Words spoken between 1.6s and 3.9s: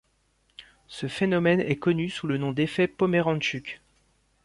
connu sous le nom d'effet Pomeranchuk.